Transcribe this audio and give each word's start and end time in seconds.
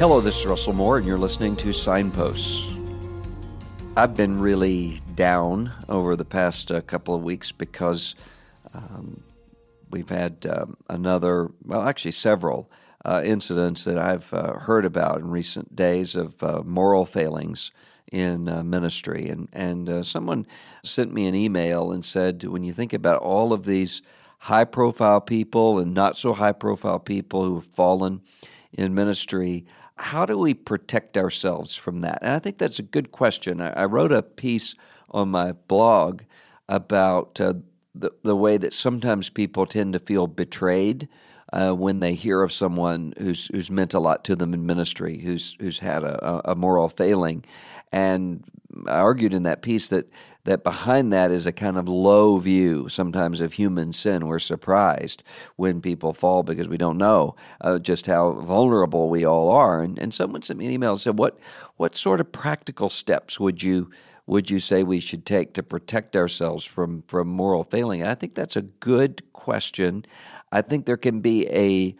Hello, 0.00 0.18
this 0.18 0.40
is 0.40 0.46
Russell 0.46 0.72
Moore, 0.72 0.96
and 0.96 1.06
you're 1.06 1.18
listening 1.18 1.56
to 1.56 1.74
Signposts. 1.74 2.74
I've 3.98 4.14
been 4.16 4.40
really 4.40 4.98
down 5.14 5.72
over 5.90 6.16
the 6.16 6.24
past 6.24 6.72
uh, 6.72 6.80
couple 6.80 7.14
of 7.14 7.22
weeks 7.22 7.52
because 7.52 8.14
um, 8.72 9.22
we've 9.90 10.08
had 10.08 10.46
um, 10.46 10.78
another, 10.88 11.50
well, 11.66 11.82
actually, 11.82 12.12
several 12.12 12.70
uh, 13.04 13.20
incidents 13.22 13.84
that 13.84 13.98
I've 13.98 14.32
uh, 14.32 14.54
heard 14.54 14.86
about 14.86 15.18
in 15.18 15.28
recent 15.28 15.76
days 15.76 16.16
of 16.16 16.42
uh, 16.42 16.62
moral 16.64 17.04
failings 17.04 17.70
in 18.10 18.48
uh, 18.48 18.62
ministry. 18.62 19.28
And, 19.28 19.50
and 19.52 19.90
uh, 19.90 20.02
someone 20.02 20.46
sent 20.82 21.12
me 21.12 21.26
an 21.26 21.34
email 21.34 21.92
and 21.92 22.02
said, 22.02 22.42
when 22.44 22.64
you 22.64 22.72
think 22.72 22.94
about 22.94 23.20
all 23.20 23.52
of 23.52 23.66
these 23.66 24.00
high 24.38 24.64
profile 24.64 25.20
people 25.20 25.78
and 25.78 25.92
not 25.92 26.16
so 26.16 26.32
high 26.32 26.52
profile 26.52 27.00
people 27.00 27.44
who 27.44 27.56
have 27.56 27.66
fallen 27.66 28.22
in 28.72 28.94
ministry, 28.94 29.66
how 30.00 30.26
do 30.26 30.38
we 30.38 30.54
protect 30.54 31.16
ourselves 31.16 31.76
from 31.76 32.00
that? 32.00 32.18
And 32.22 32.32
I 32.32 32.38
think 32.38 32.58
that's 32.58 32.78
a 32.78 32.84
good 32.84 33.12
question. 33.12 33.60
I, 33.60 33.70
I 33.70 33.84
wrote 33.84 34.12
a 34.12 34.22
piece 34.22 34.74
on 35.10 35.30
my 35.30 35.52
blog 35.52 36.22
about 36.68 37.40
uh, 37.40 37.54
the, 37.94 38.10
the 38.22 38.36
way 38.36 38.56
that 38.56 38.72
sometimes 38.72 39.30
people 39.30 39.66
tend 39.66 39.92
to 39.92 39.98
feel 39.98 40.26
betrayed 40.26 41.08
uh, 41.52 41.72
when 41.72 42.00
they 42.00 42.14
hear 42.14 42.42
of 42.42 42.52
someone 42.52 43.12
who's 43.18 43.48
who's 43.48 43.70
meant 43.70 43.92
a 43.92 43.98
lot 43.98 44.24
to 44.24 44.36
them 44.36 44.54
in 44.54 44.64
ministry, 44.64 45.18
who's 45.18 45.56
who's 45.60 45.80
had 45.80 46.04
a, 46.04 46.50
a 46.50 46.54
moral 46.54 46.88
failing, 46.88 47.44
and 47.90 48.44
I 48.86 48.98
argued 48.98 49.34
in 49.34 49.42
that 49.44 49.62
piece 49.62 49.88
that 49.88 50.08
that 50.44 50.64
behind 50.64 51.12
that 51.12 51.30
is 51.30 51.46
a 51.46 51.52
kind 51.52 51.76
of 51.76 51.88
low 51.88 52.38
view 52.38 52.88
sometimes 52.88 53.40
of 53.40 53.54
human 53.54 53.92
sin. 53.92 54.26
We're 54.26 54.38
surprised 54.38 55.22
when 55.56 55.82
people 55.82 56.14
fall 56.14 56.42
because 56.42 56.68
we 56.68 56.78
don't 56.78 56.96
know 56.96 57.36
uh, 57.60 57.78
just 57.78 58.06
how 58.06 58.32
vulnerable 58.32 59.10
we 59.10 59.24
all 59.24 59.50
are. 59.50 59.82
And, 59.82 59.98
and 59.98 60.14
someone 60.14 60.42
sent 60.42 60.58
me 60.58 60.66
an 60.66 60.72
email 60.72 60.92
and 60.92 61.00
said, 61.00 61.18
"What 61.18 61.38
what 61.76 61.96
sort 61.96 62.20
of 62.20 62.32
practical 62.32 62.88
steps 62.88 63.38
would 63.40 63.62
you?" 63.62 63.90
Would 64.26 64.48
you 64.48 64.60
say 64.60 64.84
we 64.84 65.00
should 65.00 65.26
take 65.26 65.54
to 65.54 65.62
protect 65.64 66.14
ourselves 66.14 66.64
from, 66.64 67.02
from 67.08 67.26
moral 67.26 67.64
failing? 67.64 68.04
I 68.04 68.14
think 68.14 68.36
that's 68.36 68.54
a 68.54 68.62
good 68.62 69.32
question. 69.32 70.04
I 70.52 70.62
think 70.62 70.86
there 70.86 70.96
can 70.96 71.20
be 71.20 71.48
a 71.48 71.96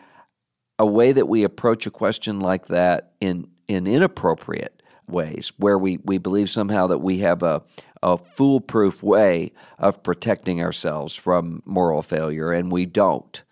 a 0.78 0.86
way 0.86 1.10
that 1.10 1.26
we 1.26 1.42
approach 1.42 1.86
a 1.86 1.90
question 1.90 2.38
like 2.38 2.66
that 2.68 3.14
in 3.20 3.48
in 3.66 3.88
inappropriate 3.88 4.79
ways 5.10 5.52
where 5.56 5.78
we, 5.78 5.98
we 6.04 6.18
believe 6.18 6.50
somehow 6.50 6.86
that 6.88 6.98
we 6.98 7.18
have 7.18 7.42
a, 7.42 7.62
a 8.02 8.16
foolproof 8.16 9.02
way 9.02 9.52
of 9.78 10.02
protecting 10.02 10.62
ourselves 10.62 11.14
from 11.14 11.62
moral 11.64 12.02
failure, 12.02 12.52
and 12.52 12.70
we 12.70 12.86
don't. 12.86 13.42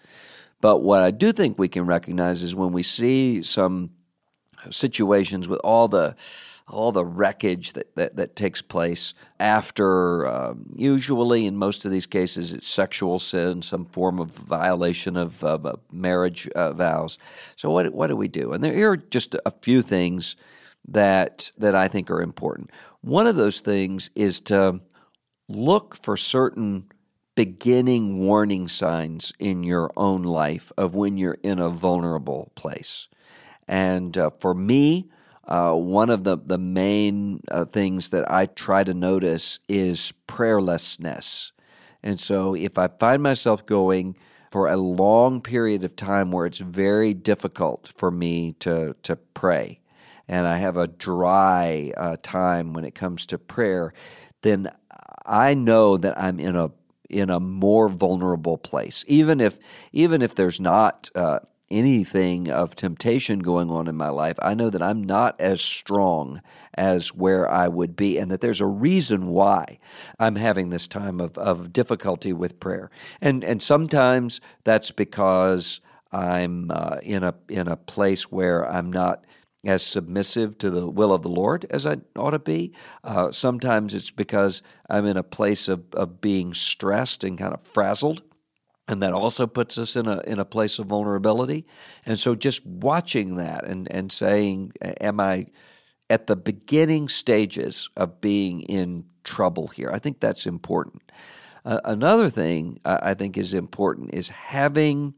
But 0.61 0.83
what 0.83 1.03
I 1.03 1.11
do 1.11 1.33
think 1.33 1.59
we 1.59 1.69
can 1.69 1.87
recognize 1.87 2.43
is 2.43 2.55
when 2.55 2.73
we 2.73 2.83
see 2.83 3.43
some 3.43 3.91
situations 4.71 5.49
with 5.49 5.61
all 5.63 5.89
the 5.89 6.17
all 6.71 6.93
the 6.93 7.05
wreckage 7.05 7.73
that, 7.73 7.95
that, 7.97 8.17
that 8.17 8.37
takes 8.37 8.61
place 8.61 9.15
after, 9.41 10.27
um, 10.27 10.67
usually 10.77 11.47
in 11.47 11.57
most 11.57 11.85
of 11.85 11.91
these 11.91 12.07
cases, 12.07 12.53
it's 12.53 12.67
sexual 12.67 13.19
sin, 13.19 13.63
some 13.63 13.87
form 13.87 14.19
of 14.19 14.31
violation 14.31 15.17
of, 15.17 15.43
of 15.43 15.81
marriage 15.91 16.49
uh, 16.49 16.73
vows. 16.73 17.19
So, 17.57 17.71
what, 17.71 17.93
what 17.95 18.09
do 18.09 18.17
we 18.17 18.29
do? 18.29 18.53
And 18.53 18.63
there 18.63 18.75
here 18.75 18.93
are 18.93 18.97
just 18.97 19.35
a 19.47 19.51
few 19.63 19.83
things 19.83 20.37
that 20.89 21.51
that 21.59 21.75
I 21.75 21.89
think 21.89 22.11
are 22.11 22.23
important. 22.23 22.71
One 23.01 23.27
of 23.27 23.37
those 23.37 23.61
things 23.61 24.11
is 24.15 24.41
to 24.43 24.81
look 25.49 25.95
for 25.97 26.17
certain 26.17 26.89
beginning 27.35 28.19
warning 28.19 28.67
signs 28.67 29.33
in 29.39 29.63
your 29.63 29.91
own 29.97 30.23
life 30.23 30.73
of 30.77 30.95
when 30.95 31.17
you're 31.17 31.39
in 31.43 31.59
a 31.59 31.69
vulnerable 31.69 32.51
place. 32.57 33.09
And 33.69 34.19
uh, 34.19 34.31
for 34.31 34.55
me, 34.55 35.09
uh, 35.45 35.75
one 35.75 36.11
of 36.11 36.25
the, 36.25 36.37
the 36.37 36.59
main 36.59 37.41
uh, 37.51 37.65
things 37.65 38.11
that 38.11 38.31
I 38.31 38.47
try 38.47 38.83
to 38.83 38.93
notice 38.93 39.61
is 39.69 40.13
prayerlessness. 40.27 41.53
And 42.03 42.19
so 42.19 42.55
if 42.55 42.77
I 42.77 42.89
find 42.89 43.23
myself 43.23 43.65
going 43.65 44.17
for 44.51 44.69
a 44.69 44.77
long 44.77 45.41
period 45.41 45.85
of 45.85 45.95
time 45.95 46.31
where 46.31 46.47
it's 46.47 46.59
very 46.59 47.15
difficult 47.15 47.93
for 47.97 48.11
me 48.11 48.53
to, 48.61 48.97
to 49.05 49.17
pray, 49.17 49.81
and 50.29 50.47
I 50.47 50.59
have 50.59 50.77
a 50.77 50.87
dry 50.87 51.93
uh, 51.97 52.17
time 52.23 52.73
when 52.73 52.85
it 52.85 52.95
comes 52.95 53.27
to 53.27 53.39
prayer, 53.39 53.93
then 54.43 54.69
I 55.25 55.55
know 55.55 55.97
that 55.97 56.19
I'm 56.21 56.39
in 56.39 56.57
a 56.57 56.71
in 57.09 57.31
a 57.31 57.41
more 57.41 57.89
vulnerable 57.89 58.59
place. 58.59 59.05
Even 59.09 59.41
if 59.41 59.59
even 59.93 60.23
if 60.23 60.35
there's 60.35 60.61
not 60.61 61.11
uh, 61.15 61.41
anything 61.71 62.51
of 62.51 62.75
temptation 62.75 63.41
going 63.41 63.71
on 63.71 63.89
in 63.89 63.97
my 63.97 64.09
life, 64.09 64.37
I 64.41 64.55
know 64.55 64.71
that 64.71 64.83
I'm 64.83 65.03
not 65.03 65.39
as 65.41 65.61
strong 65.61 66.41
as 66.75 67.15
where 67.15 67.51
I 67.51 67.69
would 67.69 67.97
be, 67.97 68.19
and 68.19 68.31
that 68.31 68.41
there's 68.41 68.61
a 68.61 68.67
reason 68.67 69.27
why 69.27 69.79
I'm 70.19 70.37
having 70.37 70.71
this 70.71 70.87
time 70.89 71.21
of, 71.21 71.37
of 71.37 71.73
difficulty 71.73 72.33
with 72.33 72.61
prayer. 72.61 72.91
And 73.21 73.43
and 73.45 73.63
sometimes 73.63 74.41
that's 74.65 74.91
because 74.91 75.81
I'm 76.13 76.71
uh, 76.71 76.99
in 77.03 77.23
a 77.23 77.35
in 77.49 77.69
a 77.69 77.77
place 77.77 78.31
where 78.31 78.67
I'm 78.67 78.93
not 78.93 79.25
as 79.69 79.85
submissive 79.85 80.57
to 80.59 80.71
the 80.71 80.89
will 80.89 81.13
of 81.13 81.23
the 81.23 81.29
Lord 81.29 81.67
as 81.71 81.87
I 81.87 81.99
ought 82.17 82.31
to 82.31 82.39
be. 82.39 82.73
Uh, 83.05 83.31
sometimes 83.33 83.95
it's 83.95 84.11
because 84.11 84.63
I'm 84.89 85.05
in 85.05 85.17
a 85.17 85.23
place 85.23 85.69
of, 85.69 85.85
of 85.93 86.21
being 86.21 86.55
stressed 86.55 87.23
and 87.23 87.39
kind 87.39 87.53
of 87.53 87.63
frazzled. 87.63 88.23
And 88.89 89.03
that 89.03 89.13
also 89.13 89.47
puts 89.47 89.77
us 89.77 89.97
in 89.97 90.07
a 90.07 90.21
in 90.21 90.39
a 90.39 90.47
place 90.47 90.79
of 90.79 90.87
vulnerability. 90.87 91.67
And 92.07 92.19
so 92.19 92.35
just 92.35 92.65
watching 92.65 93.37
that 93.37 93.65
and, 93.65 93.87
and 93.93 94.11
saying, 94.11 94.73
Am 94.81 95.21
I 95.21 95.49
at 96.09 96.27
the 96.27 96.37
beginning 96.37 97.09
stages 97.09 97.91
of 97.99 98.23
being 98.23 98.63
in 98.63 99.05
trouble 99.25 99.67
here? 99.67 99.91
I 99.93 99.99
think 99.99 100.21
that's 100.21 100.47
important. 100.47 101.13
Uh, 101.67 101.81
another 101.85 102.31
thing 102.31 102.81
I 102.87 103.13
think 103.13 103.37
is 103.37 103.53
important 103.53 104.15
is 104.15 104.31
having 104.31 105.13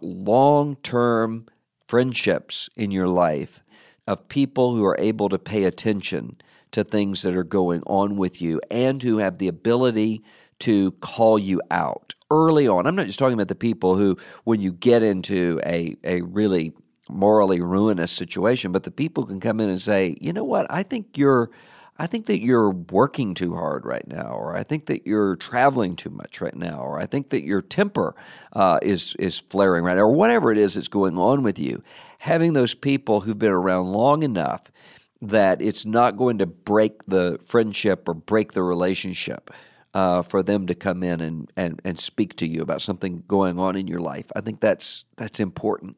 long 0.00 0.76
term 0.76 1.46
friendships 1.92 2.70
in 2.74 2.90
your 2.90 3.06
life 3.06 3.62
of 4.06 4.26
people 4.28 4.74
who 4.74 4.82
are 4.82 4.96
able 4.98 5.28
to 5.28 5.38
pay 5.38 5.64
attention 5.64 6.34
to 6.70 6.82
things 6.82 7.20
that 7.20 7.36
are 7.36 7.44
going 7.44 7.82
on 7.82 8.16
with 8.16 8.40
you 8.40 8.58
and 8.70 9.02
who 9.02 9.18
have 9.18 9.36
the 9.36 9.46
ability 9.46 10.24
to 10.58 10.92
call 11.02 11.38
you 11.38 11.60
out 11.70 12.14
early 12.30 12.66
on. 12.66 12.86
I'm 12.86 12.96
not 12.96 13.04
just 13.04 13.18
talking 13.18 13.34
about 13.34 13.48
the 13.48 13.54
people 13.54 13.94
who, 13.94 14.16
when 14.44 14.58
you 14.62 14.72
get 14.72 15.02
into 15.02 15.60
a, 15.66 15.94
a 16.02 16.22
really 16.22 16.72
morally 17.10 17.60
ruinous 17.60 18.10
situation, 18.10 18.72
but 18.72 18.84
the 18.84 18.90
people 18.90 19.26
can 19.26 19.38
come 19.38 19.60
in 19.60 19.68
and 19.68 19.82
say, 19.82 20.16
you 20.18 20.32
know 20.32 20.44
what, 20.44 20.66
I 20.70 20.84
think 20.84 21.18
you're 21.18 21.50
I 21.98 22.06
think 22.06 22.26
that 22.26 22.40
you're 22.40 22.70
working 22.70 23.34
too 23.34 23.54
hard 23.54 23.84
right 23.84 24.06
now, 24.06 24.32
or 24.32 24.56
I 24.56 24.62
think 24.62 24.86
that 24.86 25.06
you're 25.06 25.36
traveling 25.36 25.94
too 25.94 26.10
much 26.10 26.40
right 26.40 26.54
now, 26.54 26.80
or 26.80 26.98
I 26.98 27.06
think 27.06 27.28
that 27.28 27.44
your 27.44 27.60
temper 27.60 28.14
uh, 28.54 28.78
is 28.82 29.14
is 29.18 29.40
flaring 29.40 29.84
right 29.84 29.96
now, 29.96 30.02
or 30.02 30.14
whatever 30.14 30.50
it 30.50 30.58
is 30.58 30.74
that's 30.74 30.88
going 30.88 31.18
on 31.18 31.42
with 31.42 31.58
you. 31.58 31.82
Having 32.18 32.54
those 32.54 32.74
people 32.74 33.20
who've 33.20 33.38
been 33.38 33.50
around 33.50 33.92
long 33.92 34.22
enough 34.22 34.72
that 35.20 35.62
it's 35.62 35.86
not 35.86 36.16
going 36.16 36.38
to 36.38 36.46
break 36.46 37.04
the 37.04 37.38
friendship 37.46 38.08
or 38.08 38.14
break 38.14 38.52
the 38.52 38.62
relationship 38.62 39.52
uh, 39.94 40.22
for 40.22 40.42
them 40.42 40.66
to 40.66 40.74
come 40.74 41.02
in 41.02 41.20
and, 41.20 41.52
and, 41.56 41.80
and 41.84 41.98
speak 41.98 42.34
to 42.36 42.46
you 42.46 42.60
about 42.62 42.82
something 42.82 43.22
going 43.28 43.58
on 43.58 43.76
in 43.76 43.86
your 43.86 44.00
life. 44.00 44.32
I 44.34 44.40
think 44.40 44.60
that's 44.60 45.04
that's 45.16 45.38
important. 45.38 45.96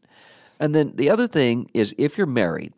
And 0.60 0.74
then 0.74 0.92
the 0.96 1.10
other 1.10 1.26
thing 1.26 1.70
is 1.72 1.94
if 1.98 2.18
you're 2.18 2.26
married, 2.26 2.74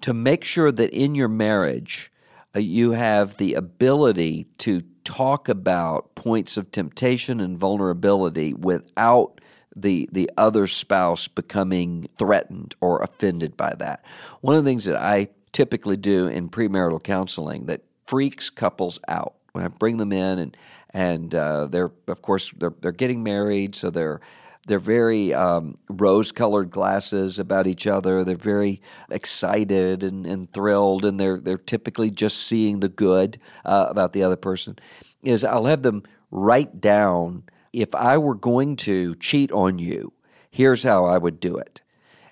to 0.00 0.14
make 0.14 0.44
sure 0.44 0.70
that 0.70 0.90
in 0.90 1.14
your 1.14 1.28
marriage 1.28 2.12
you 2.54 2.92
have 2.92 3.36
the 3.36 3.54
ability 3.54 4.46
to 4.58 4.82
talk 5.04 5.48
about 5.48 6.14
points 6.14 6.56
of 6.56 6.70
temptation 6.70 7.40
and 7.40 7.58
vulnerability 7.58 8.52
without 8.52 9.40
the 9.74 10.08
the 10.12 10.30
other 10.36 10.66
spouse 10.66 11.28
becoming 11.28 12.08
threatened 12.18 12.74
or 12.80 13.02
offended 13.02 13.56
by 13.56 13.74
that. 13.78 14.04
One 14.40 14.56
of 14.56 14.64
the 14.64 14.70
things 14.70 14.84
that 14.84 14.96
I 14.96 15.28
typically 15.52 15.96
do 15.96 16.26
in 16.26 16.48
premarital 16.48 17.02
counseling 17.02 17.66
that 17.66 17.82
freaks 18.06 18.50
couples 18.50 18.98
out 19.08 19.34
when 19.52 19.64
I 19.64 19.68
bring 19.68 19.98
them 19.98 20.12
in 20.12 20.38
and 20.38 20.56
and 20.90 21.34
uh, 21.34 21.66
they're 21.66 21.92
of 22.06 22.22
course 22.22 22.52
they're 22.56 22.74
they're 22.80 22.92
getting 22.92 23.22
married, 23.22 23.74
so 23.74 23.90
they're 23.90 24.20
they're 24.66 24.78
very 24.78 25.32
um, 25.32 25.78
rose 25.88 26.32
colored 26.32 26.70
glasses 26.70 27.38
about 27.38 27.66
each 27.66 27.86
other. 27.86 28.24
They're 28.24 28.36
very 28.36 28.82
excited 29.10 30.02
and, 30.02 30.26
and 30.26 30.52
thrilled, 30.52 31.04
and 31.04 31.18
they're 31.18 31.40
they're 31.40 31.56
typically 31.56 32.10
just 32.10 32.38
seeing 32.38 32.80
the 32.80 32.88
good 32.88 33.38
uh, 33.64 33.86
about 33.88 34.12
the 34.12 34.22
other 34.22 34.36
person. 34.36 34.78
Is 35.22 35.44
I'll 35.44 35.64
have 35.64 35.82
them 35.82 36.02
write 36.30 36.80
down 36.80 37.44
if 37.72 37.94
I 37.94 38.18
were 38.18 38.34
going 38.34 38.76
to 38.76 39.14
cheat 39.16 39.52
on 39.52 39.78
you, 39.78 40.12
here's 40.50 40.82
how 40.82 41.06
I 41.06 41.18
would 41.18 41.40
do 41.40 41.56
it. 41.56 41.80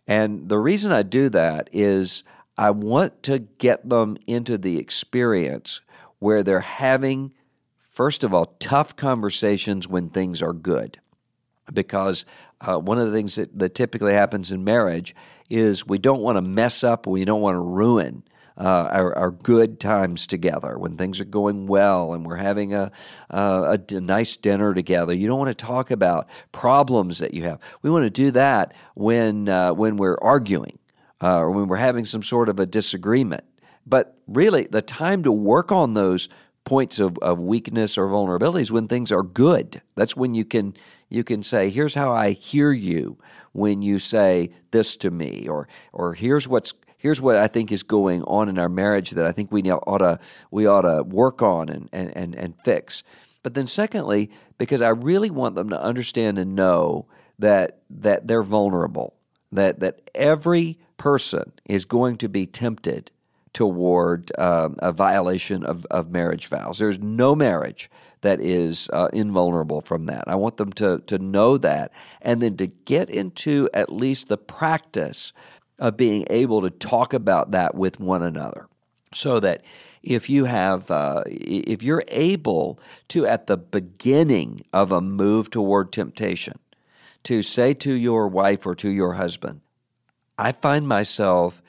And 0.07 0.49
the 0.49 0.59
reason 0.59 0.93
I 0.93 1.03
do 1.03 1.29
that 1.31 1.69
is 1.73 2.23
I 2.57 2.71
want 2.71 3.23
to 3.25 3.41
get 3.41 3.89
them 3.89 4.17
into 4.27 4.57
the 4.57 4.79
experience 4.79 5.83
where 6.19 6.43
they're 6.43 6.61
having, 6.61 7.35
first 7.79 8.25
of 8.25 8.33
all, 8.33 8.57
tough 8.59 8.97
conversations 8.97 9.89
when 9.89 10.09
things 10.09 10.43
are 10.43 10.53
good. 10.53 11.01
Because 11.73 12.25
uh, 12.61 12.79
one 12.79 12.99
of 12.99 13.07
the 13.07 13.13
things 13.13 13.35
that, 13.35 13.57
that 13.59 13.75
typically 13.75 14.13
happens 14.13 14.53
in 14.53 14.65
marriage 14.65 15.15
is 15.51 15.87
we 15.87 15.99
don't 15.99 16.21
want 16.21 16.37
to 16.37 16.43
mess 16.43 16.85
up, 16.85 17.07
we 17.07 17.25
don't 17.25 17.41
want 17.41 17.57
to 17.57 17.61
ruin 17.61 18.23
uh, 18.59 18.89
our, 18.91 19.15
our, 19.17 19.31
good 19.31 19.79
times 19.79 20.27
together, 20.27 20.79
when 20.79 20.97
things 20.97 21.21
are 21.21 21.27
going 21.27 21.67
well 21.67 22.15
and 22.15 22.25
we're 22.25 22.37
having 22.37 22.73
a, 22.73 22.91
a, 23.29 23.79
a, 23.91 24.01
nice 24.01 24.39
dinner 24.39 24.73
together. 24.73 25.13
You 25.13 25.27
don't 25.27 25.39
want 25.39 25.57
to 25.57 25.65
talk 25.65 25.91
about 25.91 26.27
problems 26.53 27.19
that 27.19 27.35
you 27.35 27.43
have. 27.43 27.61
We 27.83 27.91
want 27.91 28.05
to 28.05 28.11
do 28.11 28.31
that 28.31 28.75
when, 28.95 29.51
uh, 29.51 29.75
when 29.75 29.99
we're 29.99 30.17
arguing 30.23 30.79
uh, 31.23 31.37
or 31.37 31.51
when 31.51 31.69
we're 31.69 31.77
having 31.77 32.07
some 32.07 32.23
sort 32.23 32.49
of 32.49 32.59
a 32.59 32.65
disagreement. 32.65 33.45
But 33.87 34.17
really, 34.27 34.65
the 34.65 34.83
time 34.83 35.23
to 35.25 35.33
work 35.33 35.71
on 35.71 35.95
those 35.95 36.29
points 36.67 36.99
of, 36.99 37.17
of 37.23 37.41
weakness 37.41 37.97
or 37.97 38.09
vulnerabilities 38.09 38.71
when 38.71 38.89
things 38.89 39.11
are 39.11 39.23
good. 39.23 39.81
That's 39.95 40.15
when 40.15 40.35
you 40.35 40.45
can 40.45 40.75
you 41.09 41.25
can 41.25 41.43
say, 41.43 41.71
"Here's 41.71 41.95
how 41.95 42.13
I 42.13 42.33
hear 42.33 42.73
you 42.73 43.17
when 43.53 43.81
you 43.81 43.99
say 43.99 44.51
this 44.73 44.99
to 44.99 45.11
me," 45.11 45.49
or 45.49 45.69
or 45.95 46.13
here's 46.13 46.47
what's 46.47 46.75
here's 46.99 47.21
what 47.21 47.37
I 47.37 47.47
think 47.47 47.73
is 47.73 47.83
going 47.83 48.23
on 48.25 48.51
in 48.51 48.59
our 48.59 48.69
marriage 48.69 49.13
that 49.13 49.25
I 49.25 49.33
think 49.33 49.51
we 49.51 49.63
ought 49.71 49.99
to 49.99 50.19
we 50.51 50.67
ought 50.67 50.83
to 50.83 51.05
work 51.05 51.41
on 51.41 51.71
and 51.71 51.89
and 51.93 52.15
and, 52.15 52.35
and 52.35 52.55
fix. 52.65 53.03
But 53.43 53.55
then 53.55 53.69
secondly, 53.69 54.31
because 54.59 54.83
I 54.83 54.89
really 54.89 55.31
want 55.31 55.55
them 55.55 55.71
to 55.71 55.81
understand 55.81 56.37
and 56.37 56.57
know 56.57 57.07
that 57.39 57.79
that 57.89 58.27
they're 58.27 58.43
vulnerable, 58.43 59.15
that 59.53 59.81
that 59.81 60.11
every 60.15 60.81
person 60.97 61.53
is 61.65 61.85
going 61.85 62.17
to 62.17 62.29
be 62.29 62.47
tempted 62.47 63.13
toward 63.57 64.31
um, 64.39 64.77
a 64.81 64.93
violation 64.93 65.65
of, 65.65 65.87
of 65.87 66.11
marriage 66.11 66.49
vows. 66.49 66.79
There's 66.79 66.99
no 66.99 67.35
marriage 67.35 67.91
that 68.21 68.39
is 68.39 68.91
uh, 68.93 69.09
invulnerable 69.15 69.81
from 69.81 70.05
that. 70.05 70.25
I 70.27 70.35
want 70.35 70.59
them 70.59 70.75
to, 70.75 70.99
to 71.07 71.17
know 71.19 71.57
that 71.57 71.91
and 72.21 72.43
then 72.43 72.59
to 72.59 72.67
get 72.67 73.09
into 73.09 73.71
at 73.73 73.91
least 73.91 74.29
the 74.29 74.37
practice 74.37 75.33
of 75.79 75.97
being 75.97 76.27
able 76.29 76.61
to 76.61 76.69
talk 76.69 77.15
about 77.15 77.53
that 77.53 77.75
with 77.75 77.99
one 77.99 78.23
another 78.23 78.69
so 79.15 79.41
that 79.41 79.65
if 80.03 80.29
you 80.29 80.45
have 80.45 80.91
uh, 80.91 81.23
if 81.27 81.83
you're 81.83 82.05
able 82.09 82.79
to 83.09 83.25
at 83.25 83.47
the 83.47 83.57
beginning 83.57 84.67
of 84.71 84.93
a 84.93 85.01
move 85.01 85.49
toward 85.49 85.93
temptation 85.93 86.59
to 87.23 87.43
say 87.43 87.73
to 87.73 87.95
your 87.95 88.29
wife 88.29 88.67
or 88.67 88.75
to 88.75 88.91
your 88.91 89.15
husband 89.15 89.61
i 90.39 90.53
find 90.53 90.87
myself 90.87 91.63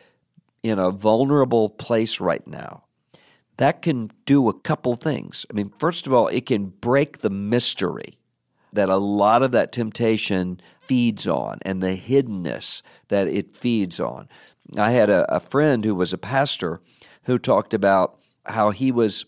in 0.67 0.79
a 0.79 0.91
vulnerable 0.91 1.69
place 1.69 2.19
right 2.19 2.45
now, 2.47 2.83
that 3.57 3.81
can 3.81 4.11
do 4.25 4.49
a 4.49 4.59
couple 4.59 4.95
things. 4.95 5.45
I 5.49 5.53
mean, 5.53 5.71
first 5.77 6.07
of 6.07 6.13
all, 6.13 6.27
it 6.27 6.45
can 6.45 6.67
break 6.67 7.19
the 7.19 7.29
mystery 7.29 8.17
that 8.73 8.89
a 8.89 8.97
lot 8.97 9.41
of 9.41 9.51
that 9.51 9.71
temptation 9.71 10.61
feeds 10.79 11.27
on 11.27 11.59
and 11.63 11.81
the 11.81 11.97
hiddenness 11.97 12.81
that 13.07 13.27
it 13.27 13.51
feeds 13.51 13.99
on. 13.99 14.27
I 14.77 14.91
had 14.91 15.09
a, 15.09 15.33
a 15.33 15.39
friend 15.39 15.83
who 15.83 15.95
was 15.95 16.13
a 16.13 16.17
pastor 16.17 16.81
who 17.23 17.37
talked 17.37 17.73
about 17.73 18.19
how 18.45 18.71
he 18.71 18.91
was 18.91 19.25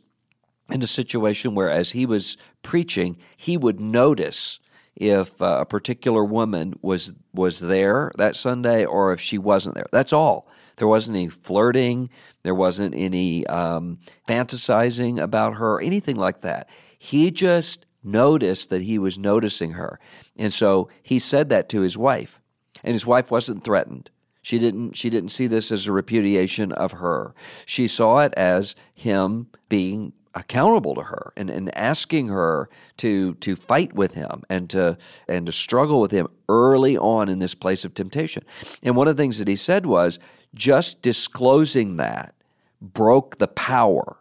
in 0.70 0.84
a 0.84 0.88
situation 0.88 1.56
where, 1.56 1.70
as 1.70 1.92
he 1.92 2.06
was 2.06 2.38
preaching, 2.62 3.18
he 3.36 3.58
would 3.58 3.80
notice 3.80 4.60
if 4.96 5.42
uh, 5.42 5.58
a 5.62 5.66
particular 5.66 6.24
woman 6.24 6.74
was 6.82 7.14
was 7.34 7.60
there 7.60 8.12
that 8.18 8.36
Sunday 8.36 8.86
or 8.86 9.14
if 9.14 9.20
she 9.20 9.38
wasn't 9.38 9.76
there. 9.76 9.88
That's 9.92 10.14
all. 10.14 10.48
There 10.80 10.88
wasn't 10.88 11.18
any 11.18 11.28
flirting. 11.28 12.10
There 12.44 12.56
wasn't 12.56 12.96
any 12.96 13.46
um, 13.48 14.00
fantasizing 14.28 15.22
about 15.22 15.56
her, 15.56 15.80
anything 15.80 16.16
like 16.16 16.42
that. 16.42 16.70
He 16.98 17.32
just 17.32 17.86
noticed 18.04 18.70
that 18.70 18.82
he 18.82 18.98
was 18.98 19.18
noticing 19.18 19.72
her. 19.74 20.00
And 20.38 20.52
so 20.52 20.90
he 21.04 21.20
said 21.20 21.50
that 21.50 21.70
to 21.70 21.82
his 21.82 21.98
wife. 21.98 22.40
And 22.84 22.94
his 22.94 23.06
wife 23.06 23.30
wasn't 23.30 23.64
threatened. 23.64 24.10
She 24.42 24.58
didn't 24.58 24.94
she 24.94 25.10
didn't 25.10 25.30
see 25.30 25.48
this 25.48 25.72
as 25.72 25.86
a 25.86 25.92
repudiation 25.92 26.72
of 26.72 26.94
her. 26.94 27.36
She 27.66 27.88
saw 27.88 28.20
it 28.22 28.34
as 28.36 28.74
him 28.94 29.48
being 29.68 30.14
accountable 30.34 30.96
to 30.96 31.02
her 31.02 31.34
and, 31.36 31.50
and 31.50 31.76
asking 31.76 32.28
her 32.28 32.70
to 32.98 33.34
to 33.36 33.56
fight 33.56 33.94
with 33.94 34.14
him 34.14 34.44
and 34.50 34.70
to 34.70 34.98
and 35.28 35.46
to 35.46 35.52
struggle 35.52 36.00
with 36.00 36.12
him 36.12 36.28
early 36.48 36.98
on 36.98 37.28
in 37.28 37.40
this 37.40 37.54
place 37.54 37.84
of 37.84 37.94
temptation. 37.94 38.44
And 38.82 38.96
one 38.96 39.08
of 39.08 39.18
the 39.18 39.22
things 39.22 39.40
that 39.40 39.48
he 39.48 39.58
said 39.58 39.86
was, 39.86 40.20
just 40.54 41.02
disclosing 41.02 41.98
that 41.98 42.36
broke 42.82 43.38
the 43.38 43.48
power 43.48 44.18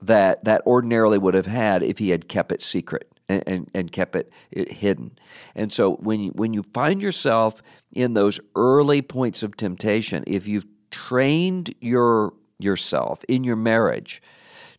that 0.00 0.44
that 0.44 0.62
ordinarily 0.66 1.18
would 1.18 1.34
have 1.34 1.46
had 1.46 1.82
if 1.82 1.98
he 1.98 2.10
had 2.10 2.28
kept 2.28 2.50
it 2.50 2.60
secret 2.60 3.12
and, 3.28 3.42
and, 3.46 3.70
and 3.74 3.92
kept 3.92 4.16
it, 4.16 4.32
it, 4.50 4.72
hidden. 4.72 5.12
And 5.54 5.72
so 5.72 5.94
when 5.94 6.20
you, 6.20 6.30
when 6.30 6.52
you 6.52 6.62
find 6.74 7.00
yourself 7.00 7.62
in 7.92 8.14
those 8.14 8.40
early 8.56 9.02
points 9.02 9.42
of 9.42 9.56
temptation, 9.56 10.24
if 10.26 10.46
you've 10.46 10.66
trained 10.90 11.74
your 11.80 12.34
yourself 12.58 13.24
in 13.24 13.44
your 13.44 13.56
marriage 13.56 14.22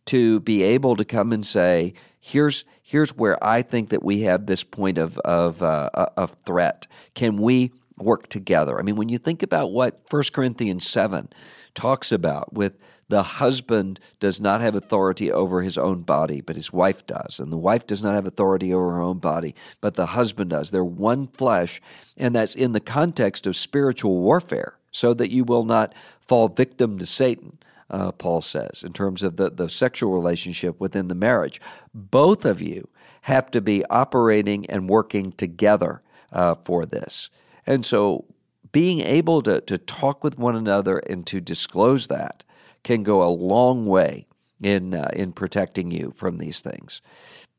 to 0.06 0.40
be 0.40 0.62
able 0.62 0.96
to 0.96 1.04
come 1.04 1.32
and 1.32 1.44
say, 1.44 1.94
here's 2.20 2.64
here's 2.82 3.16
where 3.16 3.42
I 3.42 3.62
think 3.62 3.88
that 3.88 4.02
we 4.02 4.22
have 4.22 4.46
this 4.46 4.64
point 4.64 4.98
of 4.98 5.18
of 5.18 5.62
uh, 5.62 5.90
of 6.16 6.32
threat. 6.44 6.86
Can 7.14 7.36
we 7.36 7.72
work 7.96 8.28
together. 8.28 8.78
I 8.78 8.82
mean, 8.82 8.96
when 8.96 9.08
you 9.08 9.18
think 9.18 9.42
about 9.42 9.70
what 9.70 10.00
1 10.10 10.22
Corinthians 10.32 10.86
7 10.86 11.28
talks 11.74 12.12
about 12.12 12.52
with 12.52 12.80
the 13.08 13.22
husband 13.22 14.00
does 14.18 14.40
not 14.40 14.60
have 14.60 14.74
authority 14.74 15.30
over 15.30 15.62
his 15.62 15.76
own 15.76 16.02
body, 16.02 16.40
but 16.40 16.56
his 16.56 16.72
wife 16.72 17.06
does. 17.06 17.38
And 17.38 17.52
the 17.52 17.58
wife 17.58 17.86
does 17.86 18.02
not 18.02 18.14
have 18.14 18.26
authority 18.26 18.72
over 18.72 18.92
her 18.92 19.02
own 19.02 19.18
body, 19.18 19.54
but 19.80 19.94
the 19.94 20.06
husband 20.06 20.50
does. 20.50 20.70
They're 20.70 20.84
one 20.84 21.26
flesh, 21.28 21.80
and 22.16 22.34
that's 22.34 22.54
in 22.54 22.72
the 22.72 22.80
context 22.80 23.46
of 23.46 23.56
spiritual 23.56 24.18
warfare, 24.18 24.78
so 24.90 25.12
that 25.14 25.30
you 25.30 25.44
will 25.44 25.64
not 25.64 25.94
fall 26.20 26.48
victim 26.48 26.98
to 26.98 27.06
Satan. 27.06 27.58
Uh, 27.90 28.12
Paul 28.12 28.40
says, 28.40 28.82
in 28.82 28.92
terms 28.92 29.22
of 29.22 29.36
the, 29.36 29.50
the 29.50 29.68
sexual 29.68 30.12
relationship 30.12 30.80
within 30.80 31.08
the 31.08 31.14
marriage. 31.14 31.60
Both 31.92 32.44
of 32.44 32.62
you 32.62 32.88
have 33.22 33.50
to 33.50 33.60
be 33.60 33.84
operating 33.86 34.66
and 34.66 34.88
working 34.88 35.32
together 35.32 36.02
uh, 36.32 36.54
for 36.54 36.86
this. 36.86 37.30
And 37.66 37.84
so 37.84 38.26
being 38.72 39.00
able 39.00 39.42
to, 39.42 39.60
to 39.62 39.78
talk 39.78 40.24
with 40.24 40.38
one 40.38 40.56
another 40.56 40.98
and 40.98 41.26
to 41.28 41.40
disclose 41.40 42.08
that 42.08 42.44
can 42.82 43.02
go 43.02 43.22
a 43.22 43.30
long 43.30 43.86
way 43.86 44.26
in, 44.62 44.94
uh, 44.94 45.10
in 45.14 45.32
protecting 45.32 45.90
you 45.90 46.12
from 46.14 46.38
these 46.38 46.60
things. 46.60 47.00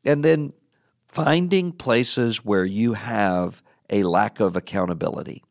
And 0.04 0.24
then 0.24 0.54
finding 1.08 1.72
places 1.72 2.44
where 2.44 2.66
you 2.66 2.94
have 2.94 3.64
a 3.90 4.04
lack 4.04 4.40
of 4.40 4.56
accountability. 4.56 5.44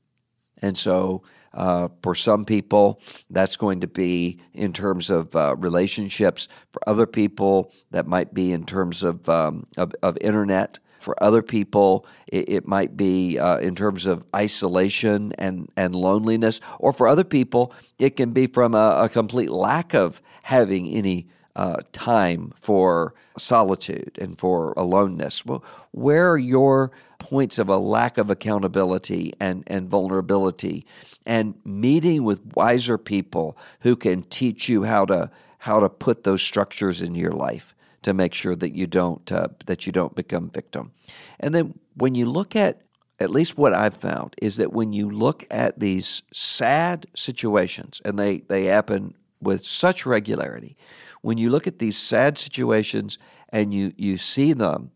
And 0.60 0.76
so, 0.76 1.22
uh, 1.54 1.88
for 2.02 2.14
some 2.14 2.44
people, 2.44 3.00
that's 3.30 3.56
going 3.56 3.80
to 3.80 3.86
be 3.86 4.40
in 4.52 4.72
terms 4.72 5.08
of 5.08 5.34
uh, 5.36 5.54
relationships. 5.56 6.48
For 6.70 6.80
other 6.86 7.06
people, 7.06 7.72
that 7.92 8.06
might 8.06 8.34
be 8.34 8.52
in 8.52 8.66
terms 8.66 9.02
of, 9.02 9.28
um, 9.28 9.66
of, 9.76 9.92
of 10.02 10.18
internet 10.20 10.78
for 11.04 11.22
other 11.22 11.42
people, 11.42 12.06
it, 12.26 12.48
it 12.48 12.66
might 12.66 12.96
be 12.96 13.38
uh, 13.38 13.58
in 13.58 13.74
terms 13.74 14.06
of 14.06 14.24
isolation 14.34 15.32
and, 15.38 15.70
and 15.76 15.94
loneliness. 15.94 16.60
Or 16.80 16.92
for 16.92 17.06
other 17.06 17.24
people, 17.24 17.72
it 17.98 18.16
can 18.16 18.32
be 18.32 18.46
from 18.46 18.74
a, 18.74 19.04
a 19.04 19.08
complete 19.08 19.50
lack 19.50 19.94
of 19.94 20.20
having 20.42 20.88
any 20.88 21.28
uh, 21.56 21.76
time 21.92 22.52
for 22.56 23.14
solitude 23.38 24.18
and 24.20 24.38
for 24.38 24.72
aloneness? 24.76 25.44
Well, 25.46 25.64
where 25.92 26.30
are 26.30 26.38
your 26.38 26.90
points 27.18 27.58
of 27.58 27.68
a 27.68 27.76
lack 27.76 28.18
of 28.18 28.30
accountability 28.30 29.34
and, 29.38 29.62
and 29.66 29.88
vulnerability? 29.88 30.84
And 31.26 31.54
meeting 31.64 32.24
with 32.24 32.54
wiser 32.54 32.98
people 32.98 33.56
who 33.80 33.96
can 33.96 34.22
teach 34.22 34.68
you 34.68 34.84
how 34.84 35.04
to 35.06 35.30
how 35.58 35.80
to 35.80 35.88
put 35.88 36.24
those 36.24 36.42
structures 36.42 37.00
in 37.00 37.14
your 37.14 37.32
life 37.32 37.74
to 38.04 38.14
make 38.14 38.32
sure 38.32 38.56
that 38.56 38.72
you 38.72 38.86
don't 38.86 39.30
uh, 39.32 39.48
that 39.66 39.86
you 39.86 39.92
don't 39.92 40.14
become 40.14 40.50
victim. 40.50 40.92
And 41.40 41.54
then 41.54 41.78
when 41.94 42.14
you 42.14 42.26
look 42.30 42.56
at 42.56 42.80
at 43.20 43.30
least 43.30 43.56
what 43.56 43.72
I've 43.72 43.96
found 43.96 44.34
is 44.42 44.56
that 44.56 44.72
when 44.72 44.92
you 44.92 45.10
look 45.10 45.44
at 45.50 45.78
these 45.78 46.22
sad 46.32 47.06
situations, 47.14 48.02
and 48.04 48.18
they, 48.18 48.38
they 48.38 48.64
happen 48.64 49.14
with 49.40 49.64
such 49.64 50.04
regularity, 50.04 50.76
when 51.22 51.38
you 51.38 51.50
look 51.50 51.66
at 51.66 51.78
these 51.78 51.96
sad 51.96 52.38
situations 52.38 53.18
and 53.50 53.72
you, 53.72 53.92
you 53.96 54.16
see 54.16 54.52
them, 54.52 54.90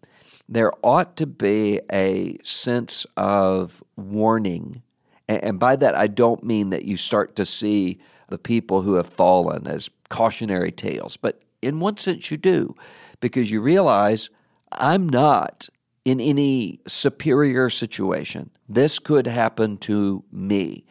there 0.48 0.72
ought 0.82 1.16
to 1.16 1.26
be 1.26 1.80
a 1.92 2.38
sense 2.42 3.06
of 3.16 3.82
warning. 3.96 4.82
And, 5.28 5.44
and 5.44 5.58
by 5.58 5.76
that, 5.76 5.94
I 5.94 6.08
don't 6.08 6.42
mean 6.42 6.70
that 6.70 6.84
you 6.84 6.96
start 6.96 7.36
to 7.36 7.44
see 7.44 7.98
the 8.28 8.38
people 8.38 8.82
who 8.82 8.94
have 8.94 9.06
fallen 9.08 9.66
as 9.66 9.90
cautionary 10.10 10.72
tales, 10.72 11.16
but 11.16 11.40
in 11.62 11.80
one 11.80 11.96
sense 11.96 12.30
you 12.30 12.36
do, 12.36 12.74
because 13.20 13.50
you 13.50 13.60
realize 13.60 14.30
I'm 14.72 15.08
not 15.08 15.68
in 16.04 16.20
any 16.20 16.80
superior 16.86 17.68
situation. 17.68 18.50
This 18.68 18.98
could 18.98 19.26
happen 19.26 19.76
to 19.78 20.24
me. 20.32 20.84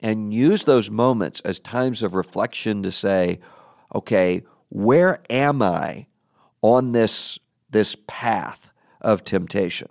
And 0.00 0.32
use 0.32 0.64
those 0.64 0.90
moments 0.90 1.40
as 1.40 1.58
times 1.58 2.02
of 2.02 2.14
reflection 2.14 2.82
to 2.82 2.92
say, 2.92 3.40
okay, 3.94 4.42
where 4.68 5.20
am 5.30 5.62
I 5.62 6.06
on 6.62 6.92
this, 6.92 7.38
this 7.70 7.96
path 8.06 8.70
of 9.00 9.24
temptation? 9.24 9.88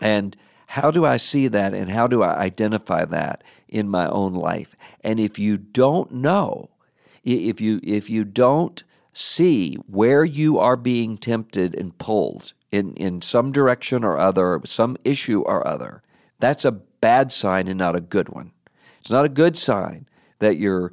And 0.00 0.36
how 0.66 0.90
do 0.90 1.04
I 1.04 1.16
see 1.16 1.48
that 1.48 1.74
and 1.74 1.90
how 1.90 2.06
do 2.06 2.22
I 2.22 2.36
identify 2.36 3.04
that 3.06 3.42
in 3.68 3.88
my 3.88 4.08
own 4.08 4.34
life? 4.34 4.74
And 5.02 5.18
if 5.18 5.38
you 5.38 5.56
don't 5.56 6.12
know, 6.12 6.70
if 7.24 7.60
you 7.60 7.80
if 7.82 8.08
you 8.08 8.24
don't 8.24 8.84
see 9.16 9.76
where 9.86 10.24
you 10.24 10.58
are 10.58 10.76
being 10.76 11.16
tempted 11.16 11.74
and 11.74 11.96
pulled 11.96 12.52
in, 12.70 12.92
in 12.94 13.22
some 13.22 13.50
direction 13.50 14.04
or 14.04 14.18
other, 14.18 14.60
some 14.64 14.96
issue 15.04 15.40
or 15.42 15.66
other, 15.66 16.02
that's 16.38 16.66
a 16.66 16.72
bad 16.72 17.32
sign 17.32 17.66
and 17.66 17.78
not 17.78 17.96
a 17.96 18.00
good 18.00 18.28
one. 18.28 18.52
It's 19.00 19.10
not 19.10 19.24
a 19.24 19.30
good 19.30 19.56
sign 19.56 20.06
that 20.38 20.58
you're 20.58 20.92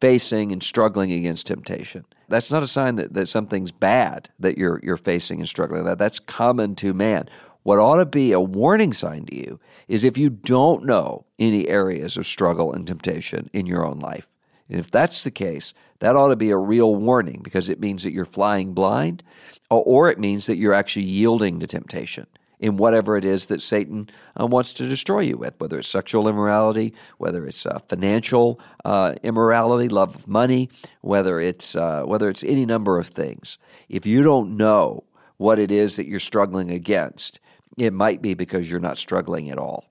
facing 0.00 0.52
and 0.52 0.62
struggling 0.62 1.10
against 1.12 1.46
temptation. 1.46 2.04
That's 2.28 2.52
not 2.52 2.62
a 2.62 2.66
sign 2.66 2.96
that, 2.96 3.14
that 3.14 3.28
something's 3.28 3.70
bad 3.70 4.28
that 4.38 4.58
you're 4.58 4.80
you're 4.82 4.96
facing 4.96 5.38
and 5.38 5.48
struggling. 5.48 5.84
That 5.84 5.98
that's 5.98 6.18
common 6.18 6.74
to 6.76 6.92
man. 6.92 7.28
What 7.62 7.78
ought 7.78 7.96
to 7.96 8.06
be 8.06 8.32
a 8.32 8.40
warning 8.40 8.92
sign 8.92 9.26
to 9.26 9.36
you 9.36 9.60
is 9.88 10.04
if 10.04 10.18
you 10.18 10.28
don't 10.28 10.84
know 10.84 11.24
any 11.38 11.68
areas 11.68 12.16
of 12.16 12.26
struggle 12.26 12.72
and 12.72 12.86
temptation 12.86 13.48
in 13.52 13.66
your 13.66 13.86
own 13.86 13.98
life. 13.98 14.34
And 14.68 14.78
if 14.78 14.90
that's 14.90 15.24
the 15.24 15.30
case, 15.30 15.72
that 16.00 16.16
ought 16.16 16.28
to 16.28 16.36
be 16.36 16.50
a 16.50 16.56
real 16.56 16.94
warning 16.94 17.40
because 17.42 17.68
it 17.68 17.80
means 17.80 18.02
that 18.02 18.12
you're 18.12 18.24
flying 18.24 18.72
blind 18.72 19.22
or 19.70 20.10
it 20.10 20.18
means 20.18 20.46
that 20.46 20.56
you're 20.56 20.74
actually 20.74 21.04
yielding 21.04 21.60
to 21.60 21.66
temptation 21.66 22.26
in 22.58 22.76
whatever 22.76 23.16
it 23.16 23.24
is 23.24 23.46
that 23.46 23.60
Satan 23.60 24.08
uh, 24.40 24.46
wants 24.46 24.72
to 24.74 24.88
destroy 24.88 25.20
you 25.20 25.36
with, 25.36 25.54
whether 25.58 25.78
it's 25.78 25.88
sexual 25.88 26.28
immorality, 26.28 26.94
whether 27.18 27.46
it's 27.46 27.66
uh, 27.66 27.78
financial 27.88 28.60
uh, 28.84 29.14
immorality, 29.22 29.88
love 29.88 30.14
of 30.14 30.28
money, 30.28 30.68
whether 31.02 31.38
it's 31.38 31.76
uh, 31.76 32.02
whether 32.04 32.28
it's 32.28 32.44
any 32.44 32.64
number 32.64 32.98
of 32.98 33.08
things. 33.08 33.58
If 33.88 34.06
you 34.06 34.22
don't 34.22 34.56
know 34.56 35.04
what 35.36 35.58
it 35.58 35.70
is 35.70 35.96
that 35.96 36.06
you're 36.06 36.18
struggling 36.18 36.70
against, 36.70 37.40
it 37.76 37.92
might 37.92 38.22
be 38.22 38.34
because 38.34 38.70
you're 38.70 38.80
not 38.80 38.98
struggling 38.98 39.50
at 39.50 39.58
all. 39.58 39.84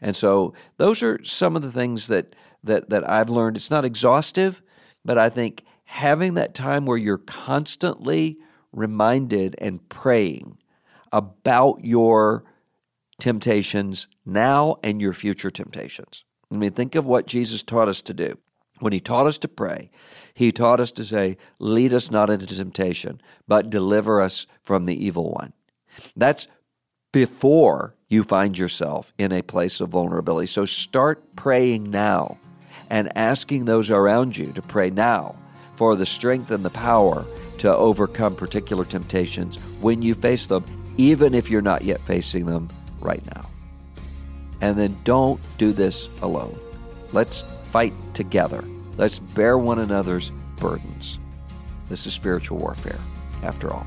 And 0.00 0.16
so 0.16 0.54
those 0.78 1.02
are 1.02 1.22
some 1.22 1.56
of 1.56 1.62
the 1.62 1.72
things 1.72 2.06
that 2.08 2.34
that 2.64 2.88
that 2.90 3.08
I've 3.08 3.30
learned. 3.30 3.56
It's 3.56 3.70
not 3.70 3.84
exhaustive, 3.84 4.62
but 5.06 5.16
I 5.16 5.28
think 5.30 5.64
having 5.84 6.34
that 6.34 6.54
time 6.54 6.84
where 6.84 6.98
you're 6.98 7.16
constantly 7.16 8.38
reminded 8.72 9.54
and 9.58 9.88
praying 9.88 10.58
about 11.12 11.84
your 11.84 12.44
temptations 13.18 14.08
now 14.26 14.76
and 14.82 15.00
your 15.00 15.12
future 15.12 15.50
temptations. 15.50 16.24
I 16.50 16.56
mean, 16.56 16.72
think 16.72 16.94
of 16.94 17.06
what 17.06 17.26
Jesus 17.26 17.62
taught 17.62 17.88
us 17.88 18.02
to 18.02 18.14
do. 18.14 18.38
When 18.78 18.92
he 18.92 19.00
taught 19.00 19.26
us 19.26 19.38
to 19.38 19.48
pray, 19.48 19.90
he 20.34 20.52
taught 20.52 20.80
us 20.80 20.92
to 20.92 21.04
say, 21.04 21.38
Lead 21.58 21.94
us 21.94 22.10
not 22.10 22.28
into 22.28 22.46
temptation, 22.46 23.22
but 23.48 23.70
deliver 23.70 24.20
us 24.20 24.46
from 24.62 24.84
the 24.84 25.02
evil 25.02 25.30
one. 25.30 25.54
That's 26.14 26.46
before 27.10 27.94
you 28.08 28.22
find 28.22 28.58
yourself 28.58 29.14
in 29.16 29.32
a 29.32 29.42
place 29.42 29.80
of 29.80 29.88
vulnerability. 29.88 30.46
So 30.46 30.66
start 30.66 31.34
praying 31.36 31.90
now 31.90 32.38
and 32.90 33.16
asking 33.16 33.64
those 33.64 33.90
around 33.90 34.36
you 34.36 34.52
to 34.52 34.62
pray 34.62 34.90
now 34.90 35.36
for 35.74 35.96
the 35.96 36.06
strength 36.06 36.50
and 36.50 36.64
the 36.64 36.70
power 36.70 37.26
to 37.58 37.74
overcome 37.74 38.34
particular 38.34 38.84
temptations 38.84 39.56
when 39.80 40.02
you 40.02 40.14
face 40.14 40.46
them, 40.46 40.64
even 40.96 41.34
if 41.34 41.50
you're 41.50 41.62
not 41.62 41.82
yet 41.82 42.00
facing 42.02 42.46
them 42.46 42.68
right 43.00 43.24
now. 43.34 43.48
And 44.60 44.78
then 44.78 44.96
don't 45.04 45.40
do 45.58 45.72
this 45.72 46.08
alone. 46.22 46.58
Let's 47.12 47.44
fight 47.72 47.94
together. 48.14 48.64
Let's 48.96 49.18
bear 49.18 49.58
one 49.58 49.78
another's 49.78 50.32
burdens. 50.56 51.18
This 51.88 52.06
is 52.06 52.14
spiritual 52.14 52.58
warfare, 52.58 52.98
after 53.42 53.72
all. 53.72 53.86